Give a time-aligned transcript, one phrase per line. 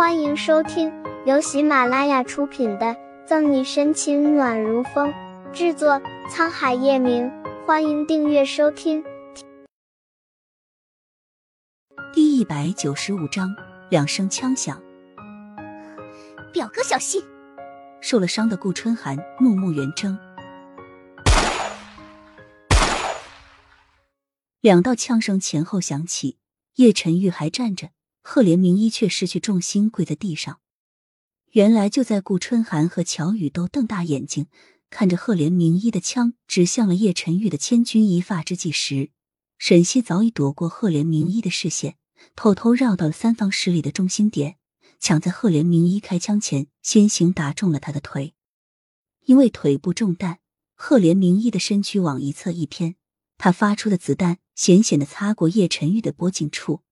[0.00, 0.90] 欢迎收听
[1.26, 2.86] 由喜马拉雅出品的
[3.26, 5.12] 《赠你深情暖如风》，
[5.52, 7.30] 制作沧海夜明。
[7.66, 9.04] 欢迎订阅收听。
[12.14, 13.54] 第一百九十五章，
[13.90, 14.82] 两声枪响，
[16.50, 17.22] 表哥小心！
[18.00, 20.18] 受了伤的顾春寒怒目圆睁，
[24.62, 26.38] 两道枪声前后响起，
[26.76, 27.90] 叶晨玉还站着。
[28.22, 30.60] 赫连明一却失去重心，跪在地上。
[31.52, 34.46] 原来就在顾春寒和乔宇都瞪大眼睛
[34.88, 39.10] 看着赫连明一的枪指向了叶晨玉的千钧一发之际时，
[39.58, 41.96] 沈西早已躲过赫连明一的视线，
[42.36, 44.56] 偷偷绕到了三方势力的中心点，
[44.98, 48.34] 抢在赫连明一开枪前先行打中了他的腿。
[49.26, 50.38] 因为腿部中弹，
[50.74, 52.96] 赫连明一的身躯往一侧一偏，
[53.38, 56.82] 他发出的子弹险险的擦过叶晨玉的脖颈处。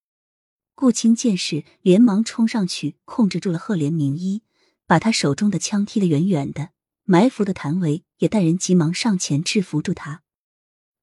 [0.79, 4.43] 顾青见势，连忙冲上去控制住了赫连明一，
[4.87, 6.69] 把他手中的枪踢得远远的。
[7.03, 10.23] 埋伏的谭维也带人急忙上前制服住他。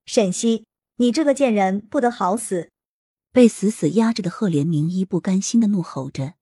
[0.07, 0.65] 沈西，
[0.97, 2.71] 你这个贱人不得好死！
[3.33, 6.37] 被死死压着的赫连明一不甘心的怒吼着。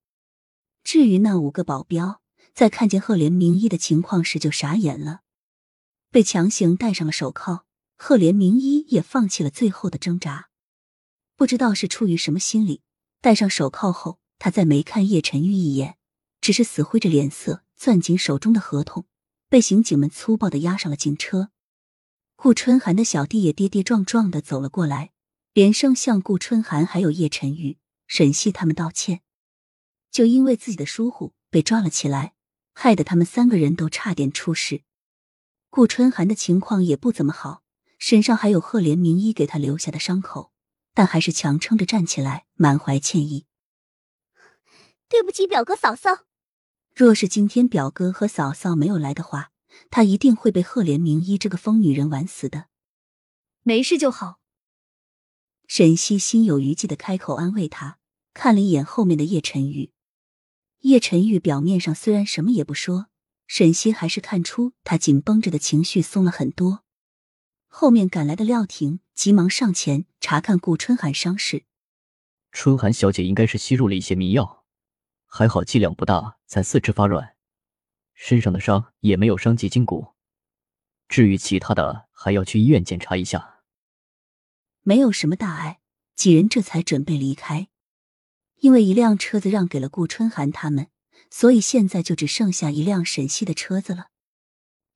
[0.84, 2.20] 至于那五个保镖，
[2.54, 5.22] 在看见赫连明一的情况时就傻眼了。
[6.12, 10.50] 被强行戴上了手铐，赫连明一也放弃了最后的挣扎。
[11.34, 12.82] 不知道是出于什么心理。
[13.24, 15.96] 戴上手铐后，他再没看叶晨玉一眼，
[16.42, 19.06] 只是死灰着脸色攥紧手中的合同，
[19.48, 21.48] 被刑警们粗暴的押上了警车。
[22.36, 25.12] 顾春寒的小弟也跌跌撞撞的走了过来，
[25.54, 29.22] 连声向顾春寒还有叶晨玉、沈西他们道歉。
[30.10, 32.34] 就因为自己的疏忽被抓了起来，
[32.74, 34.82] 害得他们三个人都差点出事。
[35.70, 37.62] 顾春寒的情况也不怎么好，
[37.98, 40.52] 身上还有赫连明一给他留下的伤口。
[40.94, 43.46] 但还是强撑着站起来，满怀歉意。
[45.08, 46.24] 对不起，表哥嫂嫂。
[46.94, 49.50] 若是今天表哥和嫂嫂没有来的话，
[49.90, 52.66] 他一定会被赫连明一这个疯女人玩死的。
[53.62, 54.38] 没事就好。
[55.66, 57.98] 沈西心有余悸的开口安慰他，
[58.32, 59.92] 看了一眼后面的叶晨玉。
[60.80, 63.08] 叶晨玉表面上虽然什么也不说，
[63.48, 66.83] 沈西还是看出他紧绷着的情绪松了很多。
[67.76, 71.64] 后面赶来的廖婷急忙上前查看顾春寒伤势。
[72.52, 74.64] 春寒小姐应该是吸入了一些迷药，
[75.26, 77.34] 还好剂量不大，才四肢发软，
[78.14, 80.14] 身上的伤也没有伤及筋骨。
[81.08, 83.64] 至于其他的，还要去医院检查一下。
[84.82, 85.80] 没有什么大碍，
[86.14, 87.66] 几人这才准备离开。
[88.60, 90.86] 因为一辆车子让给了顾春寒他们，
[91.28, 94.10] 所以现在就只剩下一辆沈西的车子了。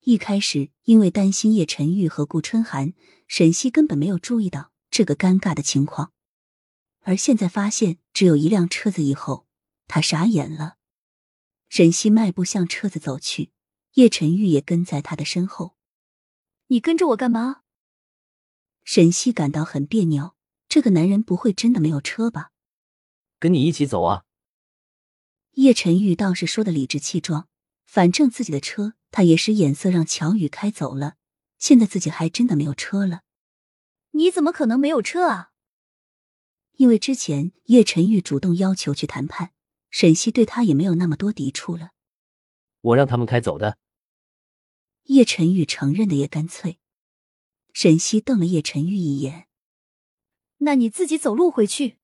[0.01, 2.93] 一开始，因为担心叶晨玉和顾春寒，
[3.27, 6.13] 沈西根本没有注意到这个尴尬的情况。
[7.01, 9.45] 而现在发现只有一辆车子以后，
[9.87, 10.77] 他傻眼了。
[11.67, 13.51] 沈西迈步向车子走去，
[13.93, 15.75] 叶晨玉也跟在他的身后。
[16.67, 17.61] 你跟着我干嘛？
[18.83, 20.35] 沈西感到很别扭，
[20.67, 22.51] 这个男人不会真的没有车吧？
[23.37, 24.23] 跟你一起走啊！
[25.53, 27.47] 叶晨玉倒是说的理直气壮，
[27.85, 28.95] 反正自己的车。
[29.11, 31.15] 他也使眼色让乔宇开走了，
[31.57, 33.21] 现在自己还真的没有车了。
[34.11, 35.51] 你怎么可能没有车啊？
[36.73, 39.51] 因为之前叶晨玉主动要求去谈判，
[39.89, 41.91] 沈西对他也没有那么多抵触了。
[42.81, 43.77] 我让他们开走的。
[45.03, 46.79] 叶晨玉承认的也干脆。
[47.73, 49.47] 沈西瞪了叶晨玉一眼
[50.59, 51.97] ：“那你自己走路回去。”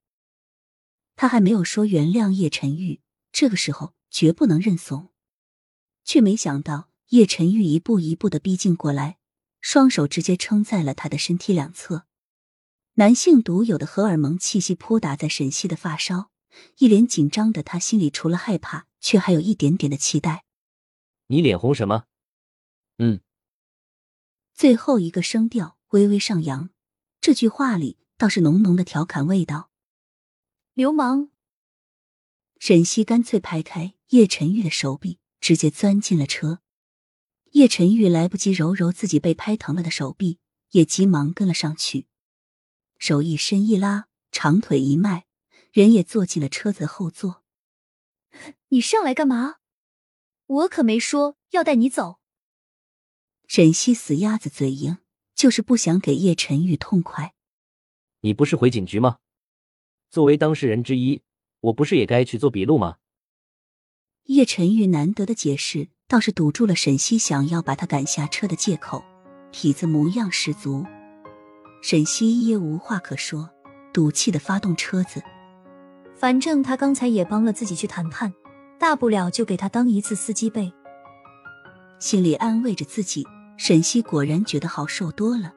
[1.15, 3.01] 他还没有说原谅叶晨玉，
[3.31, 5.13] 这个时候绝不能认怂，
[6.03, 6.89] 却没想到。
[7.09, 9.17] 叶晨玉一步一步的逼近过来，
[9.61, 12.05] 双手直接撑在了他的身体两侧。
[12.95, 16.31] 男性独有的荷尔蒙气息扑打在沈西的发梢，
[16.77, 20.45] 一脸紧张的他心里除了害怕，却还有一点点的期待。
[21.27, 22.05] 你脸红什么？
[22.97, 23.19] 嗯。
[24.53, 26.69] 最后一个声调微微上扬，
[27.19, 29.69] 这句话里倒是浓浓的调侃味道。
[30.73, 31.29] 流氓！
[32.59, 36.61] 沈西干脆拍开叶晨玉的手臂，直接钻进了车。
[37.55, 40.39] 叶晨玉来不及揉揉自己被拍疼了的手臂，
[40.71, 42.05] 也急忙跟了上去，
[42.97, 45.25] 手一伸一拉，长腿一迈，
[45.71, 47.45] 人也坐进了车子后座。
[48.67, 49.55] 你上来干嘛？
[50.47, 52.19] 我可没说要带你走。
[53.47, 54.97] 沈西死鸭子嘴硬，
[55.33, 57.35] 就是不想给叶晨玉痛快。
[58.19, 59.19] 你不是回警局吗？
[60.09, 61.21] 作为当事人之一，
[61.61, 62.97] 我不是也该去做笔录吗？
[64.25, 65.87] 叶晨玉难得的解释。
[66.07, 69.03] 倒是堵住了沈西想要把他赶下车的借口，
[69.51, 70.85] 痞子模样十足。
[71.81, 73.49] 沈西也无话可说，
[73.91, 75.19] 赌气的发动车子。
[76.15, 78.31] 反正他刚才也帮了自己去谈判，
[78.77, 80.71] 大不了就给他当一次司机呗。
[81.97, 83.25] 心里安慰着自己，
[83.57, 85.53] 沈西果然觉得好受多了。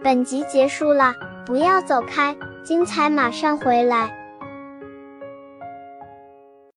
[0.00, 1.12] 本集结束了，
[1.44, 4.23] 不要走开，精彩马上回来。